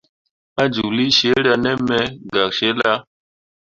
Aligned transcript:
Mayuulii 0.55 1.15
sera 1.19 1.53
me 1.63 1.71
me 1.87 1.99
gak 2.33 2.51
cillah. 2.57 2.99